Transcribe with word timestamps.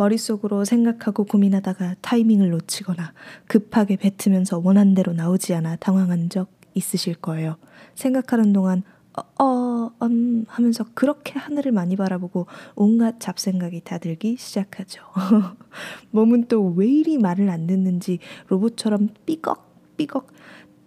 머릿속으로 0.00 0.64
생각하고 0.64 1.24
고민하다가 1.24 1.96
타이밍을 2.00 2.48
놓치거나 2.50 3.12
급하게 3.46 3.96
뱉으면서 3.96 4.58
원한대로 4.64 5.12
나오지 5.12 5.52
않아 5.54 5.76
당황한 5.76 6.30
적 6.30 6.48
있으실 6.72 7.16
거예요. 7.16 7.56
생각하는 7.94 8.54
동안 8.54 8.82
어, 9.12 9.44
어, 9.44 9.90
음 10.02 10.46
하면서 10.48 10.84
그렇게 10.94 11.38
하늘을 11.38 11.72
많이 11.72 11.96
바라보고 11.96 12.46
온갖 12.76 13.20
잡생각이 13.20 13.82
다 13.82 13.98
들기 13.98 14.36
시작하죠. 14.38 15.02
몸은 16.12 16.46
또 16.48 16.72
왜 16.76 16.86
이리 16.86 17.18
말을 17.18 17.50
안 17.50 17.66
듣는지 17.66 18.20
로봇처럼 18.48 19.08
삐걱삐걱 19.26 20.28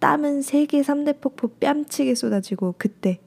땀은 0.00 0.42
세계 0.42 0.80
3대 0.80 1.20
폭포 1.20 1.48
뺨치게 1.48 2.16
쏟아지고 2.16 2.74
그때 2.78 3.20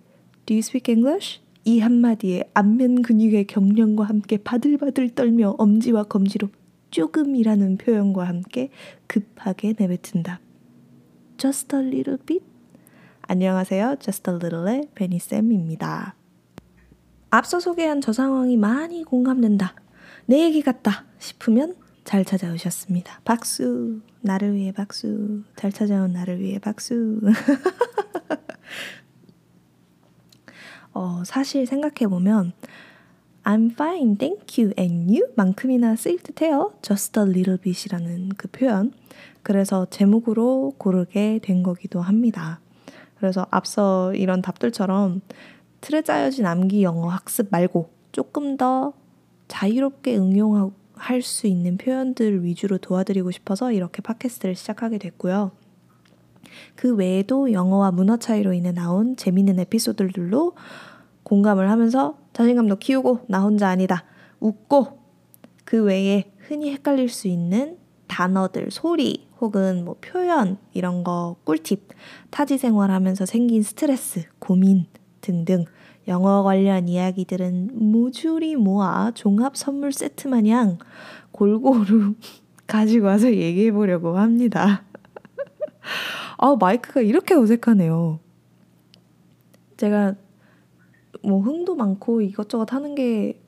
Do 0.45 0.53
you 0.53 0.59
speak 0.59 0.93
English? 0.93 1.39
이 1.67 1.81
한마디에 1.81 2.49
안면 2.53 3.01
근육의 3.01 3.47
경련과 3.47 4.05
함께 4.05 4.37
바들바들 4.37 5.09
떨며 5.15 5.53
엄지와 5.57 6.03
검지로 6.03 6.47
조금이라는 6.91 7.77
표현과 7.77 8.25
함께 8.25 8.69
급하게 9.05 9.73
내뱉은다. 9.77 10.39
Just 11.35 11.75
a 11.75 11.81
little 11.81 12.19
bit? 12.25 12.45
안녕하세요. 13.23 13.97
Just 13.99 14.29
a 14.31 14.35
Little의 14.37 14.87
베니쌤입니다. 14.95 16.15
앞서 17.31 17.59
소개한 17.59 17.99
저 17.99 18.13
상황이 18.13 18.55
많이 18.55 19.03
공감된다. 19.03 19.75
내 20.25 20.45
얘기 20.45 20.61
같다 20.61 21.03
싶으면 21.19 21.75
잘 22.05 22.23
찾아오셨습니다. 22.23 23.19
박수. 23.25 23.99
나를 24.21 24.53
위해 24.53 24.71
박수. 24.71 25.43
잘 25.57 25.73
찾아온 25.73 26.13
나를 26.13 26.39
위해 26.39 26.59
박수. 26.59 27.19
어, 30.97 31.23
사실 31.23 31.67
생각해 31.67 32.09
보면 32.09 32.53
I'm 33.43 33.71
fine, 33.71 34.17
thank 34.17 34.61
you, 34.61 34.73
and 34.79 35.13
you 35.13 35.31
만큼이나 35.35 35.95
쓰일 35.95 36.17
듯해요. 36.23 36.73
Just 36.81 37.19
a 37.19 37.25
little 37.27 37.59
bit이라는 37.59 38.29
그 38.35 38.47
표현. 38.47 38.91
그래서 39.43 39.85
제목으로 39.91 40.73
고르게 40.79 41.39
된 41.43 41.61
거기도 41.61 42.01
합니다. 42.01 42.59
그래서 43.19 43.45
앞서 43.51 44.11
이런 44.15 44.41
답들처럼 44.41 45.21
틀에 45.81 46.01
짜여진 46.01 46.47
암기 46.47 46.81
영어 46.81 47.09
학습 47.09 47.49
말고 47.51 47.89
조금 48.11 48.57
더 48.57 48.93
자유롭게 49.47 50.17
응용할 50.17 51.21
수 51.21 51.45
있는 51.45 51.77
표현들 51.77 52.43
위주로 52.43 52.79
도와드리고 52.79 53.29
싶어서 53.29 53.71
이렇게 53.71 54.01
팟캐스트를 54.01 54.55
시작하게 54.55 54.97
됐고요. 54.97 55.51
그 56.75 56.95
외에도 56.95 57.51
영어와 57.51 57.91
문화 57.91 58.17
차이로 58.17 58.53
인해 58.53 58.71
나온 58.71 59.15
재밌는 59.15 59.59
에피소드들로 59.59 60.53
공감을 61.23 61.69
하면서 61.69 62.17
자신감도 62.33 62.77
키우고 62.77 63.25
나 63.27 63.41
혼자 63.41 63.67
아니다. 63.69 64.05
웃고 64.39 64.99
그 65.65 65.83
외에 65.83 66.31
흔히 66.37 66.71
헷갈릴 66.71 67.09
수 67.09 67.27
있는 67.27 67.77
단어들, 68.07 68.71
소리 68.71 69.27
혹은 69.41 69.83
뭐 69.83 69.95
표현 70.01 70.57
이런 70.73 71.03
거 71.03 71.35
꿀팁, 71.43 71.89
타지 72.29 72.57
생활하면서 72.57 73.25
생긴 73.25 73.63
스트레스, 73.63 74.23
고민 74.39 74.85
등등 75.21 75.65
영어 76.07 76.41
관련 76.43 76.87
이야기들은 76.87 77.71
모조리 77.73 78.55
모아 78.55 79.11
종합 79.11 79.57
선물 79.57 79.91
세트 79.91 80.29
마냥 80.29 80.77
골고루 81.31 82.15
가지고 82.65 83.07
와서 83.07 83.33
얘기해 83.33 83.71
보려고 83.71 84.17
합니다. 84.17 84.83
아, 86.37 86.55
마이크가 86.55 87.01
이렇게 87.01 87.35
어색하네요. 87.35 88.19
제가 89.77 90.15
뭐 91.23 91.41
흥도 91.41 91.75
많고 91.75 92.21
이것저것 92.21 92.73
하는 92.73 92.95
게 92.95 93.41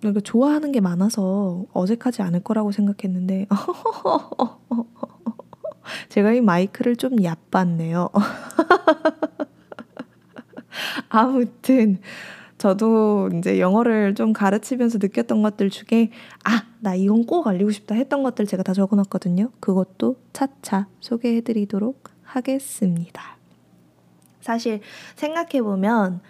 그러니까 0.00 0.20
좋아하는 0.20 0.70
게 0.70 0.80
많아서 0.80 1.64
어색하지 1.72 2.22
않을 2.22 2.40
거라고 2.40 2.70
생각했는데 2.70 3.48
제가 6.08 6.32
이 6.32 6.40
마이크를 6.40 6.96
좀 6.96 7.22
얕봤네요. 7.22 8.10
아무튼 11.08 12.00
저도 12.58 13.30
이제 13.38 13.60
영어를 13.60 14.14
좀 14.14 14.32
가르치면서 14.32 14.98
느꼈던 14.98 15.42
것들 15.42 15.70
중에 15.70 16.10
아, 16.44 16.64
나 16.80 16.94
이건 16.94 17.24
꼭 17.24 17.46
알리고 17.46 17.70
싶다 17.70 17.94
했던 17.94 18.22
것들 18.22 18.46
제가 18.46 18.64
다 18.64 18.74
적어 18.74 18.96
놨거든요. 18.96 19.50
그것도 19.60 20.16
차차 20.32 20.88
소개해 21.00 21.42
드리도록 21.42 22.10
하겠습니다. 22.24 23.22
사실 24.40 24.80
생각해 25.14 25.62
보면 25.62 26.20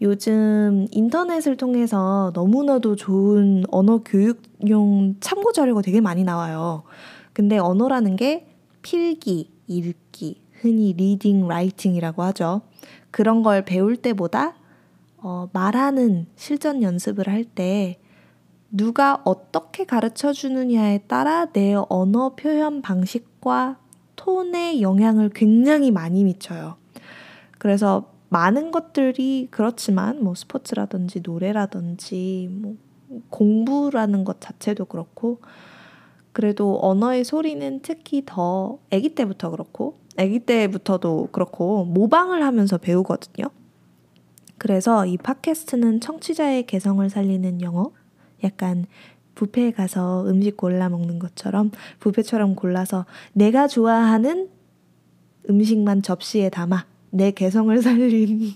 요즘 0.00 0.86
인터넷을 0.90 1.56
통해서 1.56 2.30
너무나도 2.34 2.96
좋은 2.96 3.64
언어 3.70 3.98
교육용 3.98 5.16
참고 5.20 5.52
자료가 5.52 5.82
되게 5.82 6.00
많이 6.00 6.24
나와요. 6.24 6.84
근데 7.32 7.58
언어라는 7.58 8.16
게 8.16 8.46
필기, 8.82 9.50
읽기, 9.66 10.42
흔히 10.60 10.92
reading, 10.92 11.48
writing이라고 11.48 12.22
하죠. 12.24 12.62
그런 13.10 13.42
걸 13.42 13.64
배울 13.64 13.96
때보다 13.96 14.54
어, 15.24 15.48
말하는 15.54 16.26
실전 16.36 16.82
연습을 16.82 17.28
할 17.28 17.44
때 17.44 17.98
누가 18.70 19.22
어떻게 19.24 19.84
가르쳐 19.84 20.32
주느냐에 20.32 21.04
따라 21.06 21.46
내 21.46 21.74
언어 21.88 22.34
표현 22.34 22.82
방식과 22.82 23.78
톤에 24.16 24.80
영향을 24.80 25.30
굉장히 25.30 25.90
많이 25.90 26.24
미쳐요. 26.24 26.76
그래서 27.58 28.12
많은 28.28 28.70
것들이 28.70 29.48
그렇지만 29.50 30.22
뭐 30.22 30.34
스포츠라든지 30.34 31.20
노래라든지 31.22 32.48
뭐 32.50 32.76
공부라는 33.30 34.24
것 34.24 34.40
자체도 34.40 34.86
그렇고 34.86 35.40
그래도 36.32 36.80
언어의 36.82 37.24
소리는 37.24 37.80
특히 37.80 38.24
더 38.26 38.78
아기 38.92 39.14
때부터 39.14 39.50
그렇고 39.50 39.94
아기 40.18 40.40
때부터도 40.40 41.28
그렇고 41.30 41.84
모방을 41.84 42.44
하면서 42.44 42.76
배우거든요. 42.76 43.46
그래서 44.64 45.04
이 45.04 45.18
팟캐스트는 45.18 46.00
청취자의 46.00 46.64
개성을 46.64 47.10
살리는 47.10 47.60
영어 47.60 47.92
약간 48.42 48.86
뷔페에 49.34 49.72
가서 49.72 50.26
음식 50.26 50.56
골라 50.56 50.88
먹는 50.88 51.18
것처럼 51.18 51.70
뷔페처럼 52.00 52.54
골라서 52.54 53.04
내가 53.34 53.68
좋아하는 53.68 54.48
음식만 55.50 56.00
접시에 56.00 56.48
담아 56.48 56.86
내 57.10 57.30
개성을 57.30 57.76
살린 57.82 58.54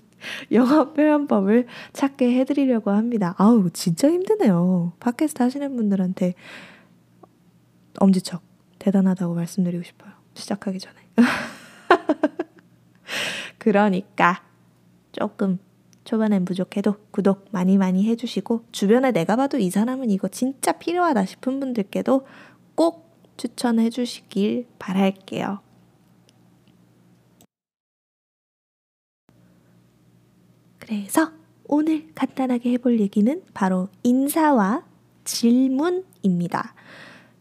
영어 0.50 0.94
표현법을 0.94 1.66
찾게 1.92 2.38
해드리려고 2.38 2.90
합니다. 2.90 3.34
아우, 3.36 3.68
진짜 3.68 4.08
힘드네요. 4.08 4.94
팟캐스트 5.00 5.42
하시는 5.42 5.76
분들한테 5.76 6.32
엄지척 8.00 8.40
대단하다고 8.78 9.34
말씀드리고 9.34 9.84
싶어요. 9.84 10.12
시작하기 10.32 10.78
전에. 10.78 10.96
그러니까 13.58 14.42
조금 15.12 15.58
초반엔 16.08 16.46
부족해도 16.46 16.94
구독 17.10 17.48
많이 17.50 17.76
많이 17.76 18.08
해주시고 18.08 18.64
주변에 18.72 19.12
내가 19.12 19.36
봐도 19.36 19.58
이 19.58 19.68
사람은 19.68 20.08
이거 20.08 20.26
진짜 20.28 20.72
필요하다 20.72 21.26
싶은 21.26 21.60
분들께도 21.60 22.26
꼭 22.74 23.10
추천해 23.36 23.90
주시길 23.90 24.66
바랄게요. 24.78 25.60
그래서 30.78 31.30
오늘 31.64 32.08
간단하게 32.14 32.72
해볼 32.72 33.00
얘기는 33.00 33.42
바로 33.52 33.90
인사와 34.02 34.86
질문입니다. 35.24 36.74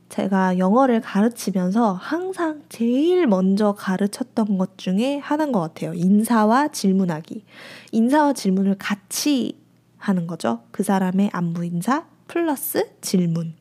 제가 0.10 0.58
영어를 0.58 1.02
가르치면서 1.02 1.94
항상 1.94 2.64
제일 2.70 3.28
먼저 3.28 3.74
가르쳤던 3.74 4.58
것 4.58 4.78
중에 4.78 5.18
하나인 5.18 5.52
것 5.52 5.60
같아요. 5.60 5.94
인사와 5.94 6.70
질문하기. 6.70 7.44
인사와 7.92 8.34
질문을 8.34 8.78
같이 8.78 9.58
하는 9.98 10.28
거죠. 10.28 10.62
그 10.72 10.84
사람의 10.84 11.32
안부 11.34 11.66
인사 11.66 12.06
플러스 12.28 12.90
질문. 13.02 13.54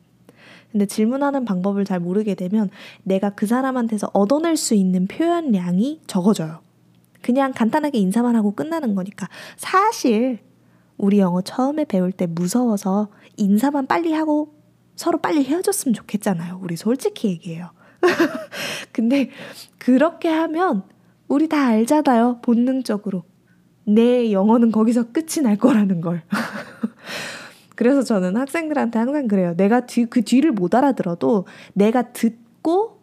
근데 0.71 0.85
질문하는 0.85 1.45
방법을 1.45 1.85
잘 1.85 1.99
모르게 1.99 2.35
되면 2.35 2.69
내가 3.03 3.31
그 3.31 3.45
사람한테서 3.45 4.11
얻어낼 4.13 4.57
수 4.57 4.73
있는 4.73 5.07
표현량이 5.07 6.01
적어져요. 6.07 6.59
그냥 7.21 7.51
간단하게 7.53 7.97
인사만 7.97 8.35
하고 8.35 8.51
끝나는 8.51 8.95
거니까. 8.95 9.27
사실 9.57 10.39
우리 10.97 11.19
영어 11.19 11.41
처음에 11.41 11.85
배울 11.85 12.11
때 12.11 12.25
무서워서 12.25 13.09
인사만 13.37 13.87
빨리 13.87 14.13
하고 14.13 14.56
서로 14.97 15.19
빨리 15.19 15.45
헤어졌으면 15.45 15.93
좋겠잖아요. 15.93 16.59
우리 16.61 16.75
솔직히 16.75 17.29
얘기해요. 17.29 17.69
근데 18.91 19.29
그렇게 19.77 20.27
하면 20.27 20.83
우리 21.27 21.47
다 21.47 21.67
알잖아요. 21.67 22.39
본능적으로. 22.41 23.23
내 23.85 24.33
영어는 24.33 24.71
거기서 24.71 25.11
끝이 25.13 25.43
날 25.43 25.55
거라는 25.55 26.01
걸. 26.01 26.23
그래서 27.75 28.01
저는 28.01 28.35
학생들한테 28.35 28.97
항상 28.97 29.27
그래요. 29.27 29.55
내가 29.55 29.85
뒤, 29.85 30.05
그 30.05 30.23
뒤를 30.23 30.51
못 30.51 30.73
알아들어도 30.73 31.45
내가 31.73 32.11
듣고 32.11 32.99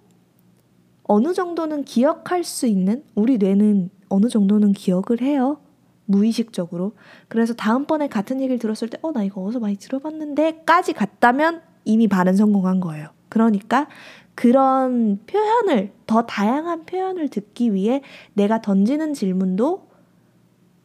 어느 1.04 1.32
정도는 1.32 1.84
기억할 1.84 2.42
수 2.42 2.66
있는 2.66 3.04
우리 3.14 3.38
뇌는 3.38 3.90
어느 4.08 4.28
정도는 4.28 4.72
기억을 4.72 5.22
해요. 5.22 5.60
무의식적으로. 6.06 6.92
그래서 7.28 7.54
다음번에 7.54 8.08
같은 8.08 8.40
얘기를 8.40 8.58
들었을 8.58 8.88
때, 8.88 8.98
어, 9.00 9.12
나 9.12 9.22
이거 9.22 9.42
어디서 9.42 9.60
많이 9.60 9.76
들어봤는데, 9.76 10.64
까지 10.66 10.92
갔다면 10.92 11.62
이미 11.84 12.08
반은 12.08 12.34
성공한 12.36 12.80
거예요. 12.80 13.08
그러니까 13.28 13.88
그런 14.34 15.20
표현을 15.26 15.92
더 16.06 16.26
다양한 16.26 16.86
표현을 16.86 17.28
듣기 17.28 17.72
위해 17.72 18.02
내가 18.32 18.60
던지는 18.60 19.14
질문도 19.14 19.88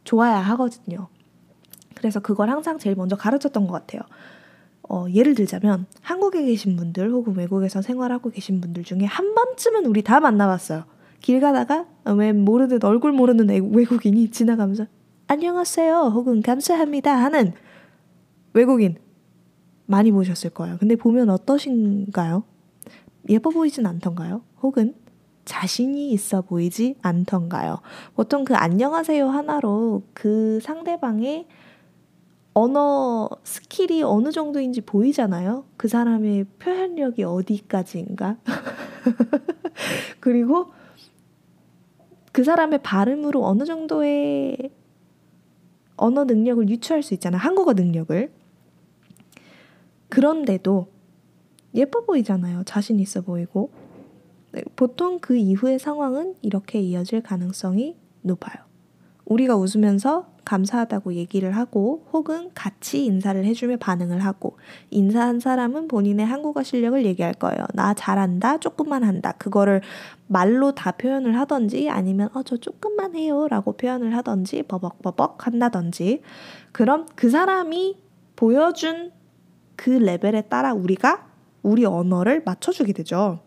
좋아야 0.03 0.37
하거든요. 0.39 1.07
그래서 1.95 2.19
그걸 2.19 2.49
항상 2.49 2.77
제일 2.77 2.95
먼저 2.95 3.15
가르쳤던 3.15 3.67
것 3.67 3.73
같아요. 3.73 4.01
어, 4.89 5.05
예를 5.13 5.35
들자면 5.35 5.85
한국에 6.01 6.43
계신 6.45 6.75
분들 6.75 7.11
혹은 7.11 7.35
외국에서 7.35 7.81
생활하고 7.81 8.31
계신 8.31 8.61
분들 8.61 8.83
중에 8.83 9.05
한 9.05 9.35
번쯤은 9.35 9.85
우리 9.85 10.01
다 10.01 10.19
만나봤어요. 10.19 10.85
길 11.21 11.39
가다가 11.41 11.85
왜 12.05 12.31
모르듯 12.31 12.83
얼굴 12.83 13.11
모르는 13.11 13.49
외국인이 13.73 14.31
지나가면서 14.31 14.85
안녕하세요 15.27 16.11
혹은 16.13 16.41
감사합니다 16.41 17.13
하는 17.13 17.53
외국인 18.53 18.95
많이 19.89 20.11
보셨을 20.11 20.51
거예요. 20.51 20.77
근데 20.77 20.95
보면 20.95 21.31
어떠신가요? 21.31 22.43
예뻐 23.29 23.49
보이진 23.49 23.87
않던가요? 23.87 24.43
혹은 24.61 24.93
자신이 25.45 26.11
있어 26.11 26.41
보이지 26.41 26.95
않던가요? 27.01 27.79
보통 28.13 28.45
그 28.45 28.55
안녕하세요 28.55 29.27
하나로 29.27 30.03
그 30.13 30.59
상대방의 30.61 31.47
언어 32.53 33.29
skill이 33.43 34.03
어느 34.03 34.31
정도인지 34.31 34.81
보이잖아요. 34.81 35.65
그 35.75 35.87
사람의 35.87 36.45
표현력이 36.59 37.23
어디까지인가? 37.23 38.37
그리고 40.19 40.67
그 42.31 42.43
사람의 42.43 42.83
발음으로 42.83 43.43
어느 43.43 43.65
정도의 43.65 44.69
언어 45.95 46.25
능력을 46.25 46.69
유추할 46.69 47.01
수 47.01 47.15
있잖아요. 47.15 47.39
한국어 47.39 47.73
능력을. 47.73 48.38
그런데도 50.09 50.87
예뻐 51.75 52.03
보이잖아요. 52.05 52.63
자신 52.65 52.99
있어 52.99 53.21
보이고. 53.21 53.71
네, 54.51 54.63
보통 54.75 55.19
그 55.19 55.35
이후의 55.37 55.77
상황은 55.79 56.35
이렇게 56.41 56.79
이어질 56.79 57.21
가능성이 57.21 57.95
높아요. 58.21 58.69
우리가 59.25 59.55
웃으면서 59.55 60.25
감사하다고 60.43 61.13
얘기를 61.13 61.55
하고 61.55 62.03
혹은 62.11 62.49
같이 62.55 63.05
인사를 63.05 63.45
해주며 63.45 63.77
반응을 63.77 64.25
하고 64.25 64.57
인사한 64.89 65.39
사람은 65.39 65.87
본인의 65.87 66.25
한국어 66.25 66.63
실력을 66.63 67.05
얘기할 67.05 67.33
거예요. 67.35 67.65
나 67.75 67.93
잘한다, 67.93 68.57
조금만 68.57 69.03
한다. 69.03 69.33
그거를 69.37 69.81
말로 70.25 70.73
다 70.73 70.91
표현을 70.93 71.37
하던지 71.37 71.87
아니면 71.89 72.29
어, 72.33 72.41
저 72.41 72.57
조금만 72.57 73.15
해요 73.15 73.47
라고 73.47 73.73
표현을 73.73 74.15
하던지 74.15 74.63
버벅버벅 74.63 75.45
한다던지 75.45 76.21
그럼 76.71 77.05
그 77.15 77.29
사람이 77.29 77.97
보여준 78.35 79.11
그 79.79 79.91
레벨에 79.91 80.41
따라 80.41 80.73
우리가 80.73 81.25
우리 81.63 81.85
언어를 81.85 82.43
맞춰주게 82.43 82.91
되죠. 82.91 83.39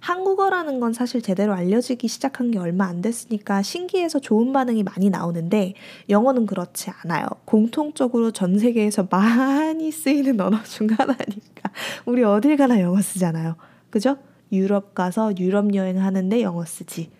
한국어라는 0.00 0.80
건 0.80 0.92
사실 0.92 1.22
제대로 1.22 1.54
알려지기 1.54 2.06
시작한 2.08 2.50
게 2.50 2.58
얼마 2.58 2.84
안 2.84 3.00
됐으니까 3.00 3.62
신기해서 3.62 4.18
좋은 4.18 4.52
반응이 4.52 4.82
많이 4.82 5.08
나오는데 5.08 5.72
영어는 6.10 6.44
그렇지 6.44 6.90
않아요. 6.90 7.26
공통적으로 7.46 8.32
전 8.32 8.58
세계에서 8.58 9.08
많이 9.10 9.90
쓰이는 9.90 10.38
언어 10.42 10.62
중 10.64 10.88
하나니까. 10.90 11.70
우리 12.04 12.22
어딜 12.22 12.58
가나 12.58 12.78
영어 12.82 13.00
쓰잖아요. 13.00 13.56
그죠? 13.88 14.18
유럽 14.52 14.94
가서 14.94 15.32
유럽 15.38 15.74
여행하는데 15.74 16.42
영어 16.42 16.66
쓰지. 16.66 17.10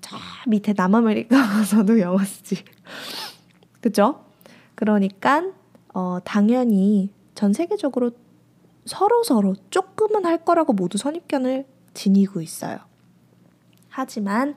저 0.00 0.16
밑에 0.46 0.72
남아메리카 0.76 1.36
가서도 1.36 1.98
영어 1.98 2.18
쓰지. 2.18 2.62
그죠? 3.80 4.20
그러니까 4.76 5.42
어, 5.92 6.18
당연히 6.24 7.10
전 7.34 7.52
세계적으로 7.52 8.12
서로 8.86 9.22
서로 9.24 9.54
조금은 9.70 10.24
할 10.26 10.44
거라고 10.44 10.72
모두 10.72 10.98
선입견을 10.98 11.66
지니고 11.94 12.40
있어요. 12.40 12.78
하지만 13.88 14.56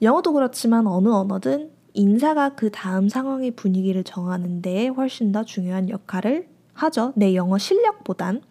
영어도 0.00 0.32
그렇지만 0.32 0.86
어느 0.86 1.08
언어든 1.08 1.72
인사가 1.94 2.54
그 2.54 2.70
다음 2.70 3.08
상황의 3.08 3.52
분위기를 3.52 4.04
정하는 4.04 4.62
데 4.62 4.86
훨씬 4.86 5.32
더 5.32 5.44
중요한 5.44 5.90
역할을 5.90 6.48
하죠. 6.74 7.12
내 7.16 7.34
영어 7.34 7.58
실력보단 7.58 8.42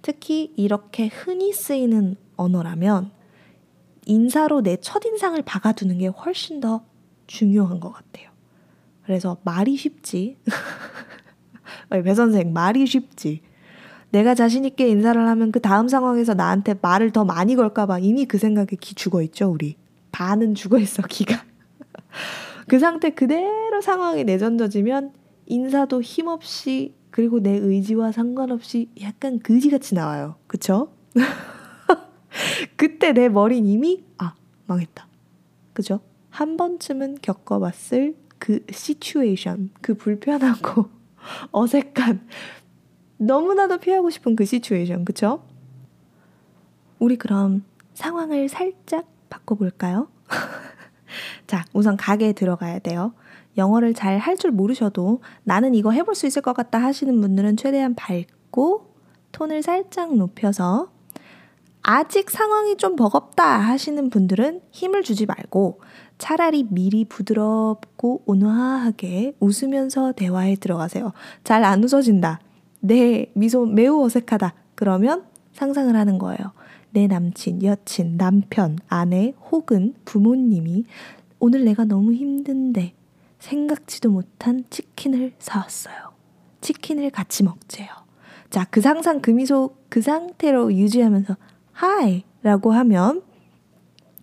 특히 0.00 0.52
이렇게 0.56 1.08
흔히 1.08 1.52
쓰이는 1.52 2.16
언어라면 2.36 3.10
인사로 4.06 4.62
내 4.62 4.76
첫인상을 4.76 5.40
박아두는 5.42 5.98
게 5.98 6.06
훨씬 6.06 6.60
더 6.60 6.84
중요한 7.26 7.80
것 7.80 7.90
같아요. 7.90 8.30
그래서 9.02 9.38
말이 9.44 9.76
쉽지. 9.76 10.36
배 11.90 12.14
선생 12.14 12.52
말이 12.52 12.86
쉽지. 12.86 13.42
내가 14.10 14.34
자신 14.34 14.64
있게 14.64 14.88
인사를 14.88 15.20
하면 15.28 15.50
그 15.50 15.60
다음 15.60 15.88
상황에서 15.88 16.34
나한테 16.34 16.76
말을 16.80 17.10
더 17.10 17.24
많이 17.24 17.56
걸까봐 17.56 17.98
이미 17.98 18.26
그 18.26 18.38
생각에 18.38 18.68
기 18.80 18.94
죽어 18.94 19.22
있죠, 19.22 19.50
우리. 19.50 19.76
반은 20.12 20.54
죽어 20.54 20.78
있어, 20.78 21.02
기가. 21.02 21.44
그 22.68 22.78
상태 22.78 23.10
그대로 23.10 23.80
상황이 23.82 24.24
내던져지면 24.24 25.12
인사도 25.46 26.00
힘없이 26.00 26.94
그리고 27.10 27.40
내 27.40 27.50
의지와 27.50 28.12
상관없이 28.12 28.88
약간 29.00 29.38
그지같이 29.40 29.94
나와요. 29.94 30.36
그쵸? 30.46 30.92
그때 32.76 33.12
내 33.12 33.28
머린 33.28 33.66
이미 33.66 34.04
아 34.18 34.34
망했다. 34.66 35.06
그죠? 35.72 36.00
한 36.30 36.56
번쯤은 36.56 37.18
겪어봤을 37.22 38.16
그 38.38 38.64
시츄에이션, 38.70 39.70
그 39.80 39.94
불편하고 39.94 40.88
어색한 41.52 42.26
너무나도 43.18 43.78
피하고 43.78 44.10
싶은 44.10 44.36
그 44.36 44.44
시츄에이션, 44.44 45.04
그쵸? 45.04 45.44
우리 46.98 47.16
그럼 47.16 47.64
상황을 47.94 48.48
살짝 48.48 49.06
바꿔볼까요? 49.30 50.08
자, 51.46 51.64
우선 51.72 51.96
가게에 51.96 52.32
들어가야 52.32 52.78
돼요. 52.80 53.14
영어를 53.56 53.94
잘 53.94 54.18
할 54.18 54.36
줄 54.36 54.50
모르셔도 54.50 55.22
나는 55.44 55.74
이거 55.74 55.92
해볼 55.92 56.14
수 56.14 56.26
있을 56.26 56.42
것 56.42 56.54
같다 56.54 56.78
하시는 56.82 57.20
분들은 57.20 57.56
최대한 57.56 57.94
밝고 57.94 58.94
톤을 59.32 59.62
살짝 59.62 60.14
높여서 60.16 60.90
아직 61.86 62.30
상황이 62.30 62.76
좀 62.78 62.96
버겁다 62.96 63.44
하시는 63.58 64.08
분들은 64.08 64.62
힘을 64.70 65.02
주지 65.02 65.26
말고 65.26 65.80
차라리 66.16 66.66
미리 66.70 67.04
부드럽고 67.04 68.22
온화하게 68.24 69.34
웃으면서 69.38 70.12
대화에 70.12 70.56
들어가세요. 70.56 71.12
잘 71.44 71.62
안 71.62 71.84
웃어진다. 71.84 72.40
내 72.80 73.30
미소 73.34 73.66
매우 73.66 74.02
어색하다. 74.02 74.54
그러면 74.74 75.24
상상을 75.52 75.94
하는 75.94 76.18
거예요. 76.18 76.52
내 76.90 77.06
남친, 77.06 77.62
여친, 77.62 78.16
남편, 78.16 78.78
아내 78.88 79.34
혹은 79.50 79.94
부모님이 80.06 80.84
오늘 81.38 81.64
내가 81.66 81.84
너무 81.84 82.14
힘든데 82.14 82.94
생각지도 83.40 84.10
못한 84.10 84.64
치킨을 84.70 85.34
사왔어요. 85.38 85.94
치킨을 86.62 87.10
같이 87.10 87.42
먹재요. 87.42 87.88
자, 88.48 88.64
그 88.70 88.80
상상, 88.80 89.20
그 89.20 89.30
미소, 89.30 89.76
그 89.90 90.00
상태로 90.00 90.72
유지하면서 90.72 91.36
하이 91.74 92.24
라고 92.42 92.72
하면 92.72 93.22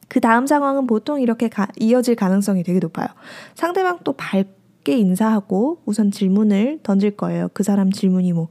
그 0.07 0.19
다음 0.19 0.45
상황은 0.47 0.87
보통 0.87 1.21
이렇게 1.21 1.47
가, 1.47 1.67
이어질 1.79 2.15
가능성이 2.15 2.63
되게 2.63 2.79
높아요. 2.79 3.07
상대방 3.55 3.99
또 4.03 4.13
밝게 4.13 4.97
인사하고 4.97 5.79
우선 5.85 6.11
질문을 6.11 6.79
던질 6.83 7.15
거예요. 7.15 7.49
그 7.53 7.63
사람 7.63 7.91
질문이 7.91 8.33
뭐, 8.33 8.49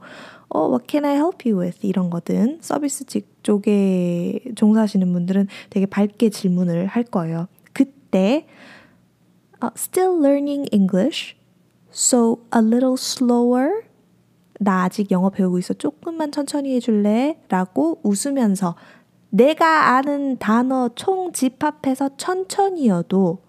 어, 0.49 0.67
what 0.69 0.85
can 0.89 1.05
I 1.05 1.13
help 1.13 1.47
you 1.47 1.61
with? 1.61 1.85
이런 1.85 2.09
거든. 2.09 2.57
서비스직 2.61 3.43
쪽에 3.43 4.39
종사하시는 4.55 5.13
분들은 5.13 5.47
되게 5.69 5.85
밝게 5.85 6.29
질문을 6.29 6.87
할 6.87 7.03
거예요. 7.03 7.47
그때, 7.73 8.47
uh, 9.61 9.71
still 9.75 10.17
learning 10.19 10.67
English, 10.71 11.35
so 11.93 12.39
a 12.55 12.61
little 12.61 12.95
slower. 12.97 13.83
나 14.63 14.83
아직 14.83 15.09
영어 15.09 15.31
배우고 15.31 15.57
있어. 15.57 15.73
조금만 15.73 16.31
천천히 16.31 16.75
해줄래? 16.75 17.41
라고 17.49 17.99
웃으면서 18.03 18.75
내가 19.31 19.95
아는 19.95 20.37
단어 20.37 20.89
총 20.93 21.33
집합해서 21.33 22.11
천천히여도 22.17 23.39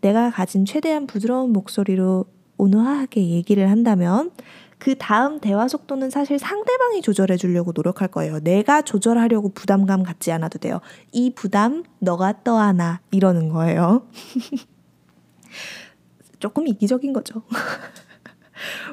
내가 0.00 0.30
가진 0.30 0.64
최대한 0.64 1.06
부드러운 1.06 1.52
목소리로 1.52 2.24
온화하게 2.56 3.28
얘기를 3.28 3.70
한다면 3.70 4.30
그 4.78 4.96
다음 4.96 5.38
대화 5.38 5.68
속도는 5.68 6.08
사실 6.08 6.38
상대방이 6.38 7.02
조절해 7.02 7.36
주려고 7.36 7.72
노력할 7.74 8.08
거예요. 8.08 8.40
내가 8.40 8.80
조절하려고 8.80 9.50
부담감 9.50 10.02
갖지 10.02 10.32
않아도 10.32 10.58
돼요. 10.58 10.80
이 11.12 11.34
부담 11.34 11.84
너가 11.98 12.42
떠안아 12.42 13.00
이러는 13.10 13.50
거예요. 13.50 14.08
조금 16.38 16.66
이기적인 16.66 17.12
거죠. 17.12 17.42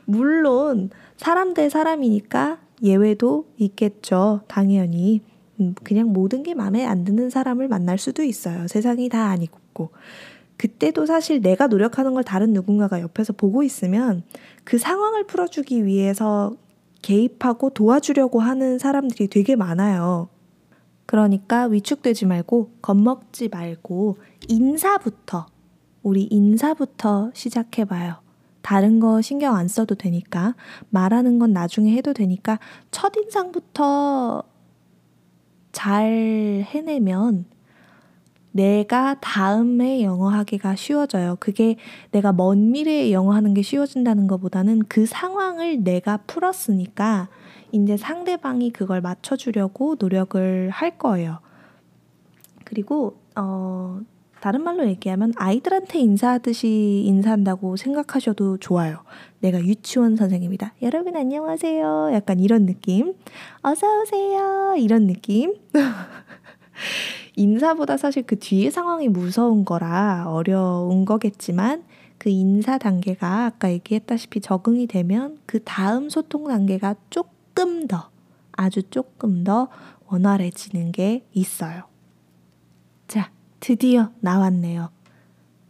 물론 0.05 0.89
사람 1.17 1.53
대 1.53 1.69
사람이니까 1.69 2.60
예외도 2.83 3.45
있겠죠. 3.57 4.41
당연히. 4.48 5.21
음, 5.60 5.75
그냥 5.83 6.12
모든 6.12 6.43
게 6.43 6.53
마음에 6.53 6.86
안 6.86 7.03
드는 7.03 7.29
사람을 7.29 7.67
만날 7.67 7.98
수도 7.98 8.24
있어요. 8.24 8.67
세상이 8.67 9.10
다 9.10 9.25
아니고. 9.29 9.62
그때도 10.57 11.07
사실 11.07 11.41
내가 11.41 11.65
노력하는 11.65 12.13
걸 12.13 12.24
다른 12.24 12.53
누군가가 12.53 13.01
옆에서 13.01 13.33
보고 13.33 13.63
있으면 13.63 14.24
그 14.63 14.77
상황을 14.77 15.25
풀어주기 15.25 15.86
위해서 15.86 16.55
개입하고 17.01 17.71
도와주려고 17.71 18.39
하는 18.39 18.77
사람들이 18.77 19.27
되게 19.27 19.55
많아요. 19.55 20.29
그러니까 21.07 21.65
위축되지 21.65 22.27
말고 22.27 22.74
겁먹지 22.81 23.50
말고 23.50 24.17
인사부터 24.48 25.48
우리 26.03 26.27
인사부터 26.29 27.31
시작해봐요. 27.33 28.17
다른 28.62 29.00
거 29.00 29.22
신경 29.22 29.56
안 29.56 29.68
써도 29.68 29.96
되니까 29.96 30.56
말하는 30.89 31.39
건 31.39 31.53
나중에 31.53 31.96
해도 31.96 32.13
되니까 32.13 32.60
첫인상부터 32.91 34.44
잘 35.72 36.65
해내면 36.68 37.46
내가 38.51 39.15
다음에 39.22 40.03
영어 40.03 40.27
하기가 40.30 40.75
쉬워져요. 40.75 41.38
그게 41.39 41.77
내가 42.12 42.34
먼 42.34 42.72
미래에 42.72 43.12
영어 43.12 43.32
하는 43.32 43.53
게 43.53 43.62
쉬워진다는 43.62 44.27
것보다는 44.27 44.84
그 44.89 45.06
상황을 45.06 45.84
내가 45.84 46.18
풀었으니까 46.27 47.30
이제 47.72 47.96
상대방이 47.96 48.72
그걸 48.72 49.00
맞춰주려고 49.00 49.96
노력을 49.98 50.70
할 50.70 50.98
거예요. 50.98 51.39
그리고, 52.65 53.18
어, 53.36 54.01
다른 54.41 54.63
말로 54.63 54.88
얘기하면 54.88 55.33
아이들한테 55.36 56.00
인사하듯이 56.00 57.03
인사한다고 57.05 57.77
생각하셔도 57.77 58.57
좋아요. 58.57 59.03
내가 59.39 59.60
유치원 59.60 60.15
선생님이다. 60.15 60.74
여러분 60.81 61.15
안녕하세요. 61.15 62.10
약간 62.13 62.39
이런 62.39 62.65
느낌. 62.65 63.13
어서오세요. 63.62 64.75
이런 64.79 65.05
느낌. 65.05 65.53
인사보다 67.36 67.98
사실 67.98 68.24
그 68.24 68.39
뒤에 68.39 68.71
상황이 68.71 69.07
무서운 69.10 69.63
거라 69.63 70.25
어려운 70.27 71.05
거겠지만 71.05 71.83
그 72.17 72.29
인사 72.29 72.79
단계가 72.79 73.45
아까 73.45 73.71
얘기했다시피 73.71 74.41
적응이 74.41 74.88
되면 74.88 75.38
그 75.45 75.63
다음 75.63 76.10
소통 76.10 76.48
단계가 76.48 76.95
조금 77.12 77.86
더, 77.86 78.10
아주 78.53 78.81
조금 78.89 79.43
더 79.43 79.69
원활해지는 80.07 80.91
게 80.91 81.25
있어요. 81.31 81.83
자, 83.07 83.31
드디어 83.62 84.10
나왔네요. 84.20 84.89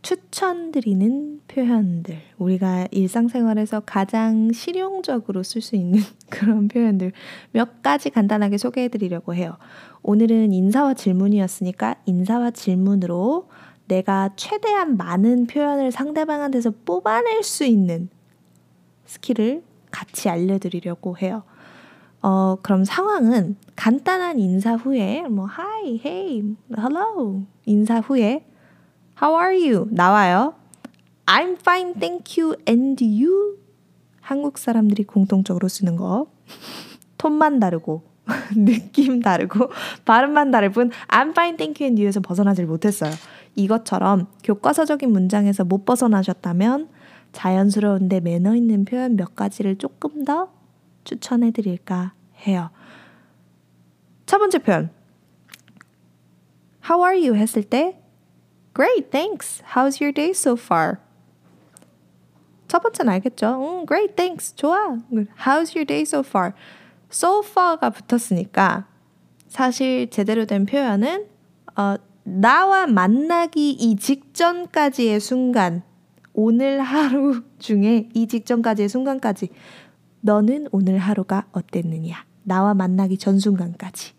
추천드리는 0.02 1.42
표현들. 1.48 2.18
우리가 2.40 2.88
일상생활에서 2.90 3.82
가장 3.82 4.52
실용적으로 4.52 5.44
쓸 5.44 5.62
수 5.62 5.76
있는 5.76 6.00
그런 6.32 6.70
표현들 6.70 7.12
몇 7.52 7.84
가지 7.84 8.10
간단하게 8.10 8.58
소개해 8.58 8.88
드리려고 8.88 9.36
해요. 9.36 9.58
오늘은 10.02 10.54
인사와 10.54 10.96
질문이었으니까 10.96 11.98
인사와 12.06 12.52
질문으로 12.52 13.50
내가 13.88 14.30
최대한 14.38 14.96
많은 14.96 15.46
표현을 15.48 15.92
상대방한테서 15.92 16.72
뽑아낼 16.86 17.44
수 17.44 17.66
있는 17.66 18.10
skill을 19.06 19.64
같이 19.92 20.30
알려드리려고 20.30 21.18
해요. 21.18 21.44
어, 22.22 22.56
그럼 22.62 22.86
상황은 22.86 23.58
간단한 23.76 24.40
인사 24.40 24.76
후에 24.76 25.24
뭐 25.28 25.48
hi, 25.48 26.00
hey, 26.06 26.56
hello 26.78 27.46
인사 27.66 28.00
후에 28.00 28.46
how 29.22 29.38
are 29.40 29.56
you 29.56 29.88
나와요. 29.92 30.56
I'm 31.26 31.58
fine, 31.60 31.94
thank 31.94 32.42
you, 32.42 32.56
and 32.68 33.04
you 33.04 33.58
한국 34.20 34.58
사람들이 34.58 35.04
공통적으로 35.04 35.68
쓰는 35.68 35.96
거 35.96 36.28
톤만 37.18 37.60
다르고 37.60 38.04
느낌 38.56 39.22
다르고 39.22 39.70
발음만 40.06 40.52
다를 40.52 40.72
뿐 40.72 40.92
I'm 41.08 41.32
fine, 41.32 41.58
thank 41.58 41.84
you, 41.84 41.90
and 41.90 42.02
you에서 42.02 42.20
벗어나질 42.20 42.66
못했어요. 42.66 43.12
이것처럼 43.56 44.28
교과서적인 44.44 45.12
문장에서 45.12 45.64
못 45.66 45.86
벗어나셨다면 45.86 46.90
자연스러운데 47.32 48.20
매너 48.20 48.56
있는 48.56 48.86
표현 48.86 49.16
몇 49.16 49.36
가지를 49.36 49.78
조금 49.78 50.26
더 50.26 50.50
추천해 51.04 51.52
드릴까 51.52 52.14
해요. 52.48 52.70
첫 54.26 54.38
번째 54.38 54.60
표현. 54.60 55.01
How 56.90 57.04
are 57.04 57.18
you 57.18 57.36
했을 57.36 57.64
때 57.64 57.98
Great, 58.74 59.12
thanks. 59.12 59.62
How's 59.74 60.02
your 60.02 60.14
day 60.14 60.30
so 60.32 60.54
far? 60.54 60.98
첫 62.68 62.82
번째는 62.82 63.12
알겠죠? 63.14 63.82
음, 63.82 63.86
great, 63.86 64.16
thanks. 64.16 64.56
좋아. 64.56 64.98
How's 65.46 65.76
your 65.76 65.86
day 65.86 66.04
so 66.04 66.20
far? 66.20 66.54
So 67.12 67.42
far가 67.44 67.90
붙었으니까 67.90 68.88
사실 69.48 70.10
제대로 70.10 70.46
된 70.46 70.66
표현은 70.66 71.28
어, 71.76 71.96
나와 72.24 72.88
만나기 72.88 73.72
이 73.72 73.98
직전까지의 73.98 75.20
순간 75.20 75.84
오늘 76.34 76.80
하루 76.80 77.44
중에 77.60 78.08
이 78.14 78.28
직전까지의 78.28 78.88
순간까지 78.88 79.50
너는 80.22 80.68
오늘 80.72 80.98
하루가 80.98 81.48
어땠느냐? 81.52 82.26
나와 82.44 82.74
만나기 82.74 83.18
전 83.18 83.40
순간까지. 83.40 84.14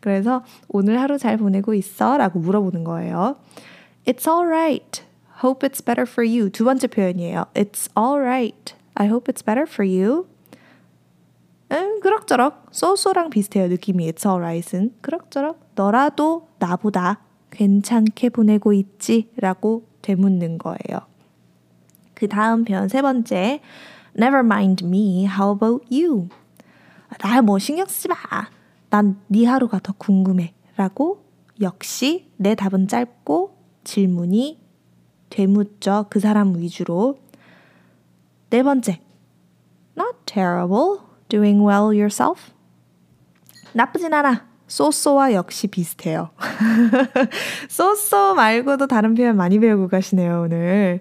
그래서 0.00 0.44
오늘 0.68 1.00
하루 1.00 1.18
잘 1.18 1.36
보내고 1.36 1.74
있어? 1.74 2.16
라고 2.16 2.38
물어보는 2.38 2.84
거예요. 2.84 3.36
It's 4.06 4.26
alright. 4.28 5.02
Hope 5.42 5.68
it's 5.68 5.84
better 5.84 6.08
for 6.10 6.26
you. 6.28 6.50
두 6.50 6.64
번째 6.64 6.86
표현이에요. 6.86 7.46
It's 7.54 7.90
alright. 7.96 8.74
I 8.94 9.06
hope 9.08 9.32
it's 9.32 9.44
better 9.44 9.66
for 9.68 9.88
you. 9.88 10.26
음, 11.72 12.00
그럭저럭 12.00 12.68
쏘쏘랑 12.70 13.30
비슷해요. 13.30 13.68
느낌이 13.68 14.10
It's 14.12 14.28
alright은. 14.28 14.94
그럭저럭 15.00 15.72
너라도 15.74 16.48
나보다 16.58 17.20
괜찮게 17.50 18.30
보내고 18.30 18.72
있지? 18.72 19.30
라고 19.36 19.84
되묻는 20.02 20.58
거예요. 20.58 21.00
그 22.14 22.28
다음 22.28 22.64
표현 22.64 22.88
세 22.88 23.02
번째. 23.02 23.60
Never 24.18 24.40
mind 24.40 24.84
me. 24.84 25.26
How 25.26 25.54
about 25.54 25.84
you? 25.90 26.28
나 27.18 27.40
뭐 27.42 27.58
신경 27.58 27.86
쓰지 27.86 28.08
마. 28.08 28.14
난 28.90 29.20
네 29.28 29.44
하루가 29.46 29.78
더 29.78 29.92
궁금해. 29.96 30.54
라고 30.76 31.24
역시 31.60 32.30
내 32.36 32.54
답은 32.54 32.86
짧고 32.88 33.56
질문이 33.84 34.60
되묻죠. 35.30 36.06
그 36.10 36.20
사람 36.20 36.54
위주로. 36.56 37.18
네 38.50 38.62
번째. 38.62 39.00
Not 39.96 40.18
terrible. 40.26 41.00
Doing 41.28 41.64
well 41.66 41.96
yourself. 41.98 42.52
나쁘진 43.72 44.12
않아. 44.12 44.46
쏘쏘와 44.68 45.32
역시 45.32 45.68
비슷해요. 45.68 46.30
쏘쏘 47.70 48.34
말고도 48.34 48.86
다른 48.86 49.14
표현 49.14 49.36
많이 49.36 49.58
배우고 49.58 49.88
가시네요, 49.88 50.42
오늘. 50.42 51.00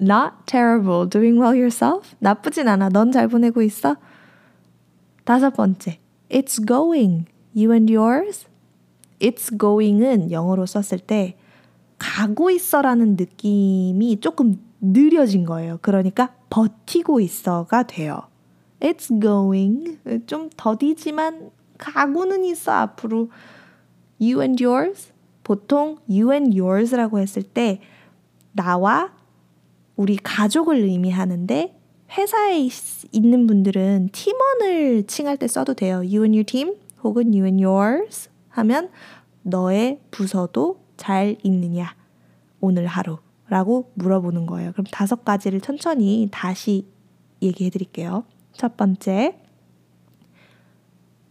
Not 0.00 0.34
terrible. 0.46 1.08
Doing 1.08 1.40
well 1.40 1.56
yourself? 1.56 2.14
나쁘진 2.18 2.68
않아. 2.68 2.88
넌 2.90 3.12
잘 3.12 3.28
보내고 3.28 3.62
있어? 3.62 3.96
다섯 5.24 5.50
번째. 5.50 6.00
It's 6.30 6.64
going. 6.64 7.26
You 7.54 7.72
and 7.72 7.92
yours? 7.92 8.46
It's 9.20 9.56
going은 9.56 10.30
영어로 10.30 10.66
썼을 10.66 11.00
때 11.00 11.36
가고 11.98 12.50
있어라는 12.50 13.16
느낌이 13.16 14.18
조금 14.20 14.60
느려진 14.80 15.44
거예요. 15.44 15.78
그러니까 15.80 16.34
버티고 16.50 17.20
있어가 17.20 17.84
돼요. 17.84 18.22
It's 18.80 19.20
going. 19.20 19.98
좀 20.26 20.50
더디지만 20.56 21.50
가고는 21.78 22.44
있어 22.44 22.72
앞으로. 22.72 23.30
You 24.20 24.40
and 24.42 24.62
yours? 24.62 25.12
보통 25.42 25.98
you 26.08 26.32
and 26.32 26.58
yours라고 26.58 27.18
했을 27.18 27.42
때 27.42 27.80
나와 28.52 29.12
우리 29.96 30.16
가족을 30.16 30.76
의미하는데 30.76 31.78
회사에 32.16 32.68
있는 33.10 33.46
분들은 33.46 34.10
팀원을 34.12 35.06
칭할 35.06 35.36
때 35.36 35.48
써도 35.48 35.74
돼요. 35.74 35.96
You 35.96 36.22
and 36.22 36.36
your 36.36 36.44
team 36.44 36.76
혹은 37.02 37.32
you 37.34 37.44
and 37.44 37.64
yours 37.64 38.30
하면 38.50 38.90
너의 39.42 40.00
부서도 40.10 40.80
잘 40.96 41.36
있느냐 41.42 41.94
오늘 42.60 42.86
하루 42.86 43.18
라고 43.48 43.90
물어보는 43.94 44.46
거예요. 44.46 44.72
그럼 44.72 44.86
다섯 44.90 45.24
가지를 45.24 45.60
천천히 45.60 46.28
다시 46.30 46.86
얘기해 47.42 47.70
드릴게요. 47.70 48.24
첫 48.52 48.76
번째 48.76 49.40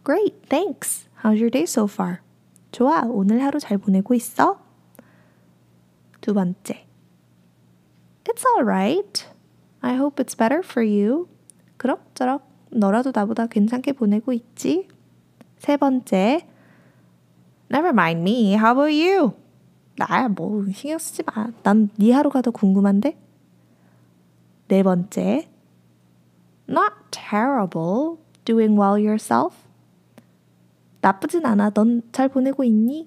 Great, 0.04 0.48
thanks. 0.48 1.08
How's 1.22 1.40
your 1.40 1.50
day 1.50 1.64
so 1.64 1.84
far? 1.84 2.18
좋아, 2.72 3.02
오늘 3.06 3.42
하루 3.42 3.58
잘 3.58 3.78
보내고 3.78 4.14
있어? 4.14 4.60
두 6.20 6.34
번째 6.34 6.86
It's 8.24 8.44
alright. 8.56 9.33
I 9.84 9.96
hope 9.96 10.18
it's 10.18 10.34
better 10.34 10.60
for 10.64 10.82
you. 10.82 11.28
그럭저럭 11.76 12.48
너라도 12.70 13.12
나보다 13.14 13.46
괜찮게 13.46 13.92
보내고 13.92 14.32
있지? 14.32 14.88
세 15.58 15.76
번째, 15.76 16.46
Never 17.70 17.90
mind 17.90 18.20
me. 18.22 18.54
How 18.56 18.72
about 18.72 18.94
you? 18.94 19.32
나뭐 19.96 20.64
신경 20.72 20.98
쓰지 20.98 21.22
마. 21.24 21.48
난 21.62 21.90
네 21.98 22.12
하루가 22.12 22.40
더 22.40 22.50
궁금한데? 22.50 23.18
네 24.68 24.82
번째, 24.82 25.50
Not 26.66 26.94
terrible. 27.10 28.16
Doing 28.46 28.80
well 28.80 28.96
yourself? 28.98 29.54
나쁘진 31.02 31.44
않아. 31.44 31.70
넌 31.74 32.00
잘 32.10 32.30
보내고 32.30 32.64
있니? 32.64 33.06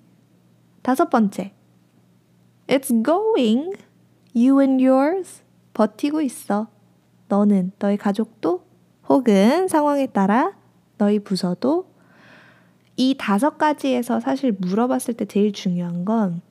다섯 0.83 1.09
번째, 1.09 1.53
It's 2.67 2.91
going. 3.03 3.73
You 4.35 4.61
and 4.61 4.83
yours? 4.83 5.41
버티고 5.77 6.21
있어. 6.21 6.67
너는, 7.27 7.71
너의 7.79 7.97
가족도 7.97 8.63
혹은 9.07 9.67
상황에 9.67 10.07
따라 10.07 10.57
너희 10.97 11.19
부서도 11.19 11.87
이 12.95 13.15
다섯 13.17 13.57
가지에서 13.57 14.19
사실 14.19 14.51
물어봤을 14.59 15.13
때 15.13 15.25
제일 15.25 15.53
중요한 15.53 16.03
건 16.03 16.41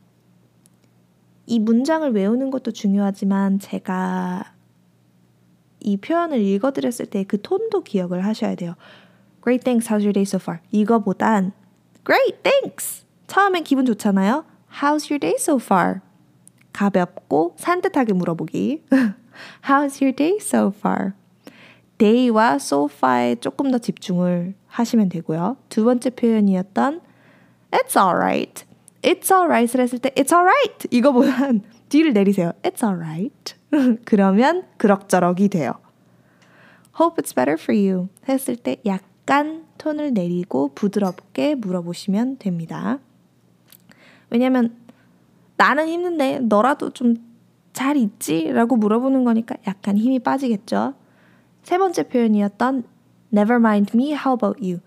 이 1.47 1.61
문장을 1.61 2.11
외우는 2.13 2.51
것도 2.51 2.73
중요하지만 2.73 3.61
제가 3.61 4.53
이 5.81 5.97
표현을 5.97 6.41
읽어드렸을 6.41 7.07
때 7.07 7.25
그 7.25 7.41
톤도 7.41 7.85
기억을 7.85 8.25
하셔야 8.25 8.57
돼요. 8.57 8.75
Great, 9.43 9.63
thanks. 9.65 9.89
How's 9.89 10.03
your 10.03 10.13
day 10.13 10.23
so 10.23 10.39
far? 10.43 10.61
이거보단 10.73 11.53
Great, 12.05 12.43
thanks. 12.43 13.05
처음엔 13.29 13.63
기분 13.63 13.87
좋잖아요. 13.87 14.45
How's 14.81 15.09
your 15.11 15.21
day 15.21 15.37
so 15.39 15.57
far? 15.57 16.01
가볍고 16.77 17.55
산뜻하게 17.57 18.13
물어보기. 18.13 18.85
How's 19.67 20.03
your 20.03 20.15
day 20.15 20.37
so 20.39 20.71
far? 20.77 21.13
day와 21.97 22.57
so 22.57 22.87
far에 22.93 23.37
조금 23.37 23.71
더 23.71 23.79
집중을 23.79 24.55
하시면 24.67 25.09
되고요. 25.09 25.57
두 25.71 25.85
번째 25.85 26.11
표현이었던 26.11 27.01
It's 27.71 27.97
alright. 27.97 28.67
It's 29.01 29.35
alright을 29.35 29.81
했을 29.81 29.99
때 29.99 30.11
It's 30.11 30.35
alright 30.35 30.87
이거보단 30.91 31.63
뒤를 31.89 32.13
내리세요. 32.13 32.53
It's 32.63 32.85
alright. 32.85 33.55
그러면 34.05 34.65
그럭저럭이 34.77 35.49
돼요. 35.49 35.73
Hope 37.01 37.23
it's 37.23 37.35
better 37.35 37.57
for 37.59 37.75
you 37.75 38.09
했을 38.29 38.55
때 38.55 38.77
약간 38.85 39.65
톤을 39.79 40.13
내리고 40.13 40.75
부드럽게 40.75 41.55
물어보시면 41.55 42.37
됩니다. 42.37 42.99
왜냐면 44.29 44.77
나는 45.57 45.89
힘든데 45.89 46.41
너라도 46.41 46.91
좀 46.91 47.27
잘 47.77 47.99
있지? 47.99 48.51
라고 48.53 48.75
물어보는 48.77 49.25
거니까 49.25 49.55
약간 49.67 49.99
힘이 49.99 50.19
빠지겠죠. 50.19 50.95
세 51.63 51.77
번째 51.77 52.09
표현이었던 52.09 52.85
Never 53.35 53.57
mind 53.57 53.93
me, 53.95 54.13
how 54.13 54.33
about 54.33 54.59
you? 54.65 54.81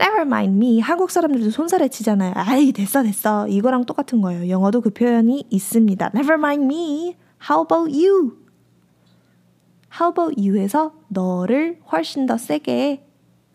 Never 0.00 0.22
mind 0.22 0.56
me. 0.56 0.80
한국 0.80 1.10
사람들도 1.10 1.50
손살에 1.50 1.88
치잖아요. 1.88 2.32
아이, 2.34 2.72
됐어, 2.72 3.02
됐어. 3.02 3.46
이거랑 3.46 3.84
똑같은 3.84 4.22
거예요. 4.22 4.48
영어도 4.48 4.80
그 4.80 4.88
표현이 4.88 5.48
있습니다. 5.50 6.12
Never 6.14 6.38
mind 6.38 6.64
me. 6.64 7.16
How 7.46 7.62
about 7.62 7.92
you? 7.92 8.38
How 10.00 10.10
about 10.10 10.40
you에서 10.40 10.94
너를 11.08 11.78
훨씬 11.92 12.24
더 12.24 12.38
세게 12.38 13.04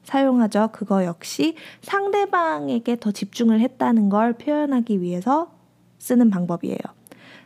사용하죠. 0.03 0.69
그거 0.71 1.05
역시 1.05 1.55
상대방에게 1.81 2.97
더 2.99 3.09
집중을 3.09 3.61
했다는 3.61 4.09
걸 4.09 4.33
표현하기 4.33 5.01
위해서 5.01 5.54
쓰는 5.99 6.29
방법이에요. 6.29 6.79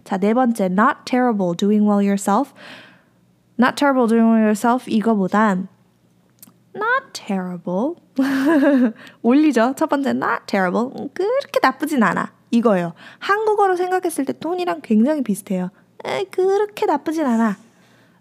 자, 0.04 0.18
네 0.18 0.34
번째, 0.34 0.66
not 0.66 1.00
terrible 1.06 1.56
doing 1.56 1.88
well 1.88 2.04
yourself. 2.04 2.54
not 3.60 3.76
terrible 3.76 4.08
doing 4.08 4.26
well 4.26 4.40
yourself 4.40 4.90
이거보단 4.90 5.68
not 6.74 7.12
terrible 7.12 7.96
올리죠. 9.22 9.74
첫 9.76 9.90
번째 9.90 10.12
not 10.12 10.46
terrible 10.48 11.10
그렇게 11.14 11.60
나쁘진 11.62 12.02
않아 12.02 12.32
이거예요. 12.52 12.94
한국어로 13.20 13.76
생각했을 13.76 14.24
때 14.26 14.34
톤이랑 14.34 14.80
굉장히 14.82 15.22
비슷해요. 15.24 15.70
에 16.06 16.24
그렇게 16.32 16.86
나쁘진 16.86 17.26
않아. 17.26 17.58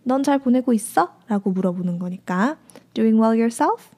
넌 0.02 0.22
잘 0.24 0.38
보내고 0.38 0.72
있어? 0.72 1.14
라고 1.28 1.50
물어보는 1.50 1.98
거니까 2.00 2.56
doing 2.94 3.20
well 3.22 3.38
yourself 3.38 3.90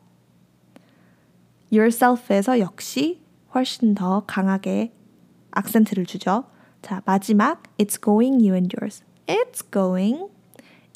yourself에서 1.72 2.58
역시 2.58 3.22
훨씬 3.54 3.94
더 3.94 4.24
강하게 4.26 4.92
악센트를 5.52 6.06
주죠. 6.06 6.44
자, 6.82 7.02
마지막 7.04 7.62
it's 7.78 8.02
going 8.02 8.36
you 8.46 8.54
and 8.54 8.74
yours. 8.76 9.02
it's 9.26 9.62
going 9.72 10.28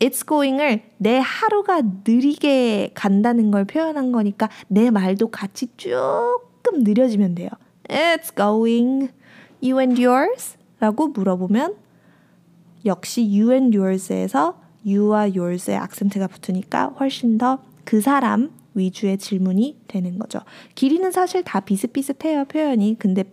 it's 0.01 0.27
going을 0.27 0.83
내 0.99 1.21
하루가 1.23 1.83
느리게 2.05 2.91
간다는 2.95 3.51
걸 3.51 3.65
표현한 3.65 4.13
거니까 4.13 4.49
내 4.69 4.91
말도 4.91 5.31
같이 5.31 5.69
조금 5.77 6.83
느려지면 6.83 7.35
돼요. 7.35 7.49
It's 7.89 8.35
going 8.35 9.11
you 9.63 9.79
and 9.79 10.05
yours? 10.05 10.57
라고 10.81 11.09
물어보면 11.09 11.77
역시 12.85 13.23
you 13.23 13.53
and 13.53 13.77
yours에서 13.77 14.61
you와 14.87 15.31
yours의 15.37 15.77
악센트가 15.77 16.27
붙으니까 16.27 16.95
훨씬 16.99 17.39
더 17.39 17.59
그 17.85 18.01
사람 18.01 18.51
위주의 18.75 19.17
질문이 19.17 19.83
되는 19.87 20.19
거죠. 20.19 20.41
길이는 20.75 21.13
사실 21.13 21.45
다 21.45 21.61
비슷비슷해요, 21.61 22.47
표현이. 22.47 22.97
근데 22.99 23.25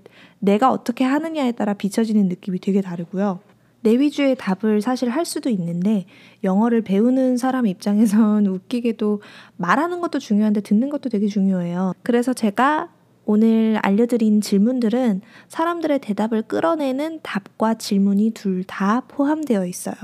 내가 0.41 0.71
어떻게 0.71 1.03
하느냐에 1.05 1.53
따라 1.53 1.73
비춰지는 1.73 2.27
느낌이 2.27 2.59
되게 2.59 2.81
다르고요. 2.81 3.39
내 3.83 3.97
위주의 3.97 4.35
답을 4.35 4.81
사실 4.81 5.09
할 5.09 5.25
수도 5.25 5.49
있는데 5.49 6.05
영어를 6.43 6.81
배우는 6.81 7.37
사람 7.37 7.65
입장에선 7.65 8.45
웃기게도 8.47 9.21
말하는 9.57 10.01
것도 10.01 10.19
중요한데 10.19 10.61
듣는 10.61 10.89
것도 10.89 11.09
되게 11.09 11.27
중요해요. 11.27 11.93
그래서 12.03 12.33
제가 12.33 12.89
오늘 13.25 13.79
알려드린 13.81 14.41
질문들은 14.41 15.21
사람들의 15.47 15.99
대답을 15.99 16.41
끌어내는 16.43 17.19
답과 17.23 17.75
질문이 17.75 18.31
둘 18.31 18.63
다 18.65 19.01
포함되어 19.07 19.65
있어요. 19.67 19.95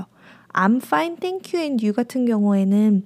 I'm 0.54 0.82
fine, 0.82 1.16
thank 1.16 1.52
you 1.52 1.62
and 1.62 1.84
you 1.84 1.92
같은 1.92 2.24
경우에는 2.26 3.04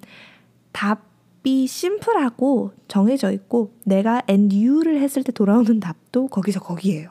답이 0.73 1.67
심플하고 1.67 2.73
정해져 2.89 3.33
있고 3.33 3.73
내가 3.85 4.23
and 4.29 4.55
you를 4.57 5.01
했을 5.01 5.23
때 5.23 5.33
돌아오는 5.33 5.81
답도 5.81 6.29
거기서 6.29 6.61
거기에요. 6.61 7.11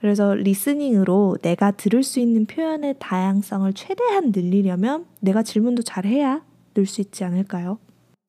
그래서 0.00 0.34
리스닝으로 0.34 1.38
내가 1.42 1.72
들을 1.72 2.02
수 2.02 2.20
있는 2.20 2.46
표현의 2.46 2.96
다양성을 2.98 3.72
최대한 3.74 4.30
늘리려면 4.32 5.06
내가 5.20 5.42
질문도 5.42 5.82
잘 5.82 6.04
해야 6.06 6.42
늘 6.74 6.86
수 6.86 7.00
있지 7.00 7.24
않을까요? 7.24 7.78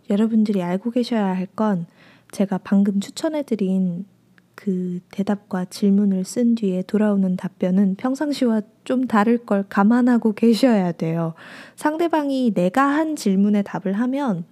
여러분들이 0.10 0.63
알고 0.63 0.91
계셔야 0.91 1.25
할 1.36 1.47
건 1.55 1.86
제가 2.32 2.60
방금 2.63 2.99
추천해드린 2.99 4.05
그 4.55 4.99
대답과 5.12 5.65
질문을 5.65 6.25
쓴 6.25 6.55
뒤에 6.55 6.82
돌아오는 6.84 7.38
답변은 7.38 7.95
평상시와 7.95 8.62
좀 8.84 9.08
다를 9.08 9.38
걸 9.38 9.63
감안하고 9.69 10.34
계셔야 10.34 10.91
돼요. 10.91 11.34
상대방이 11.75 12.51
내가 12.53 12.84
한 12.88 13.15
질문에 13.15 13.62
답을 13.63 13.93
하면 13.93 14.45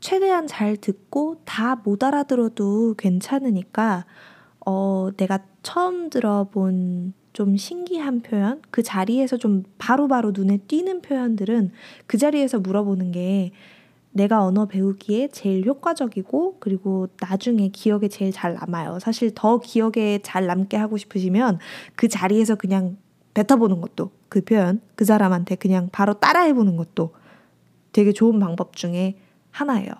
최대한 0.00 0.46
잘 0.46 0.76
듣고 0.76 1.36
다 1.44 1.76
못 1.84 2.02
알아들어도 2.04 2.94
괜찮으니까 2.96 4.06
어, 4.66 5.10
내가 5.16 5.40
처음 5.62 6.10
들어본 6.10 7.14
좀 7.32 7.56
신기한 7.56 8.20
표현, 8.20 8.62
그 8.70 8.82
자리에서 8.82 9.36
좀 9.36 9.64
바로바로 9.78 10.08
바로 10.08 10.32
눈에 10.32 10.58
띄는 10.58 11.02
표현들은 11.02 11.72
그 12.06 12.16
자리에서 12.16 12.60
물어보는 12.60 13.12
게 13.12 13.50
내가 14.12 14.44
언어 14.44 14.66
배우기에 14.66 15.28
제일 15.28 15.66
효과적이고 15.66 16.58
그리고 16.60 17.08
나중에 17.20 17.68
기억에 17.68 18.06
제일 18.06 18.30
잘 18.30 18.54
남아요. 18.54 19.00
사실 19.00 19.32
더 19.34 19.58
기억에 19.58 20.20
잘 20.22 20.46
남게 20.46 20.76
하고 20.76 20.96
싶으시면 20.96 21.58
그 21.96 22.06
자리에서 22.06 22.54
그냥 22.54 22.96
뱉어보는 23.34 23.80
것도 23.80 24.12
그 24.28 24.40
표현, 24.42 24.80
그 24.94 25.04
사람한테 25.04 25.56
그냥 25.56 25.88
바로 25.90 26.14
따라해보는 26.14 26.76
것도 26.76 27.12
되게 27.90 28.12
좋은 28.12 28.38
방법 28.38 28.76
중에 28.76 29.16
하나예요. 29.50 29.90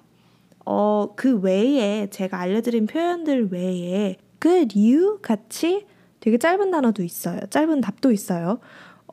어, 0.64 1.08
그 1.16 1.40
외에 1.40 2.08
제가 2.08 2.38
알려드린 2.38 2.86
표현들 2.86 3.50
외에 3.50 4.16
good 4.44 4.78
you 4.78 5.18
같이 5.22 5.86
되게 6.20 6.36
짧은 6.36 6.70
단어도 6.70 7.02
있어요. 7.02 7.40
짧은 7.48 7.80
답도 7.80 8.12
있어요. 8.12 8.60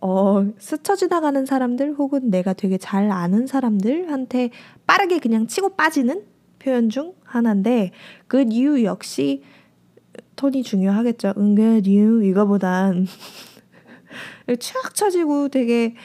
어, 0.01 0.45
스쳐 0.57 0.95
지나가는 0.95 1.45
사람들 1.45 1.93
혹은 1.93 2.29
내가 2.29 2.53
되게 2.53 2.77
잘 2.77 3.09
아는 3.11 3.47
사람들한테 3.47 4.49
빠르게 4.85 5.19
그냥 5.19 5.47
치고 5.47 5.75
빠지는 5.75 6.25
표현 6.59 6.89
중 6.89 7.13
하나인데 7.23 7.91
good 8.29 8.53
you 8.53 8.83
역시 8.83 9.41
톤이 10.35 10.63
중요하겠죠. 10.63 11.33
응, 11.37 11.55
good 11.55 11.89
you 11.89 12.25
이거보단 12.25 13.07
촥 14.47 14.93
쳐지고 14.93 15.47
되게 15.49 15.95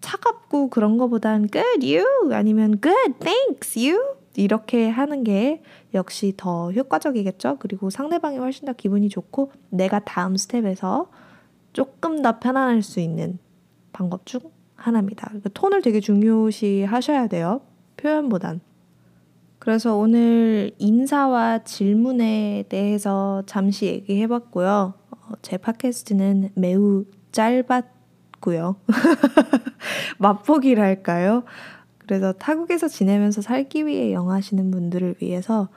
차갑고 0.00 0.68
그런 0.68 0.98
거보단 0.98 1.48
good 1.50 1.96
you 1.96 2.34
아니면 2.34 2.80
good 2.82 3.14
thanks 3.20 3.78
you 3.78 4.17
이렇게 4.38 4.88
하는 4.88 5.24
게 5.24 5.62
역시 5.94 6.32
더 6.36 6.70
효과적이겠죠. 6.70 7.56
그리고 7.58 7.90
상대방이 7.90 8.38
훨씬 8.38 8.66
더 8.66 8.72
기분이 8.72 9.08
좋고 9.08 9.50
내가 9.70 9.98
다음 9.98 10.36
스텝에서 10.36 11.10
조금 11.72 12.22
더 12.22 12.38
편안할 12.38 12.82
수 12.82 13.00
있는 13.00 13.38
방법 13.92 14.26
중 14.26 14.40
하나입니다. 14.76 15.26
그러니까 15.26 15.50
톤을 15.52 15.82
되게 15.82 15.98
중요시 15.98 16.84
하셔야 16.84 17.26
돼요. 17.26 17.62
표현보단. 17.96 18.60
그래서 19.58 19.96
오늘 19.96 20.70
인사와 20.78 21.64
질문에 21.64 22.66
대해서 22.68 23.42
잠시 23.46 23.86
얘기해 23.86 24.28
봤고요. 24.28 24.94
어, 25.10 25.32
제 25.42 25.56
팟캐스트는 25.56 26.52
매우 26.54 27.04
짧았고요. 27.32 28.76
맛보기랄까요? 30.18 31.42
그래서 32.08 32.32
타국에서 32.32 32.88
지내면서 32.88 33.42
살기 33.42 33.86
위해 33.86 34.12
영어 34.12 34.32
하시는 34.32 34.70
분들을 34.70 35.16
위해서 35.20 35.68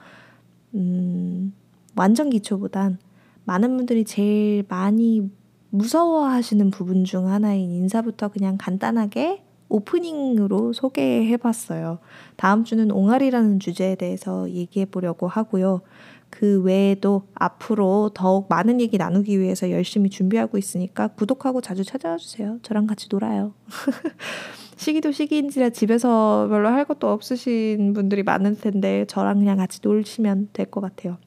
음, 0.74 1.52
완전 1.94 2.30
기초보단 2.30 2.98
많은 3.44 3.76
분들이 3.76 4.04
제일 4.04 4.64
많이 4.66 5.30
무서워하시는 5.70 6.70
부분 6.70 7.04
중 7.04 7.28
하나인 7.28 7.70
인사부터 7.70 8.28
그냥 8.28 8.56
간단하게 8.58 9.42
오프닝으로 9.68 10.72
소개해 10.72 11.36
봤어요. 11.36 11.98
다음 12.36 12.64
주는 12.64 12.90
옹알이라는 12.90 13.58
주제에 13.60 13.94
대해서 13.94 14.50
얘기해 14.50 14.86
보려고 14.86 15.28
하고요. 15.28 15.82
그 16.30 16.62
외에도 16.62 17.24
앞으로 17.34 18.10
더욱 18.14 18.46
많은 18.48 18.80
얘기 18.80 18.96
나누기 18.96 19.38
위해서 19.38 19.70
열심히 19.70 20.08
준비하고 20.08 20.56
있으니까 20.56 21.08
구독하고 21.08 21.60
자주 21.60 21.84
찾아와 21.84 22.16
주세요. 22.16 22.58
저랑 22.62 22.86
같이 22.86 23.08
놀아요. 23.10 23.52
시기도 24.76 25.12
시기인지라 25.12 25.70
집에서 25.70 26.46
별로 26.50 26.68
할 26.68 26.84
것도 26.84 27.08
없으신 27.10 27.92
분들이 27.92 28.22
많을 28.22 28.58
텐데 28.58 29.04
저랑 29.06 29.38
그냥 29.38 29.56
같이 29.58 29.80
놀시면 29.82 30.48
될 30.52 30.66
것 30.66 30.80
같아요. 30.80 31.18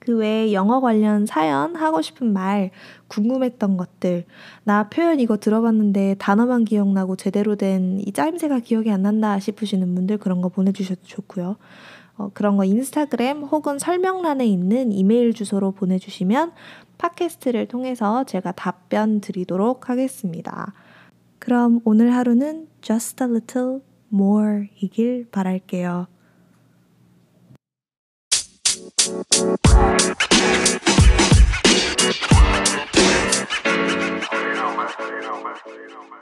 그 0.00 0.16
외에 0.16 0.52
영어 0.52 0.80
관련 0.80 1.26
사연, 1.26 1.74
하고 1.74 2.00
싶은 2.00 2.32
말, 2.32 2.70
궁금했던 3.08 3.76
것들, 3.76 4.24
나 4.62 4.88
표현 4.88 5.18
이거 5.18 5.36
들어봤는데 5.36 6.16
단어만 6.20 6.64
기억나고 6.64 7.16
제대로 7.16 7.56
된 7.56 7.98
이 8.00 8.12
짜임새가 8.12 8.60
기억이 8.60 8.90
안 8.90 9.02
난다 9.02 9.38
싶으시는 9.40 9.94
분들 9.96 10.18
그런 10.18 10.42
거 10.42 10.48
보내주셔도 10.48 11.00
좋고요. 11.04 11.56
어, 12.18 12.30
그런 12.34 12.56
거 12.56 12.64
인스타그램 12.64 13.42
혹은 13.42 13.78
설명란에 13.78 14.46
있는 14.46 14.92
이메일 14.92 15.34
주소로 15.34 15.72
보내주시면 15.72 16.52
팟캐스트를 16.98 17.66
통해서 17.66 18.24
제가 18.24 18.52
답변 18.52 19.20
드리도록 19.20 19.90
하겠습니다. 19.90 20.72
그럼 21.46 21.80
오늘 21.84 22.12
하루는 22.12 22.66
just 22.82 23.22
a 23.22 23.30
little 23.30 23.80
more 24.12 24.68
이길 24.82 25.28
바랄게요. 25.30 26.08
you 28.98 29.14
know, 34.54 34.76
man. 34.76 34.88
You 35.68 35.88
know, 35.88 36.02
man. 36.10 36.15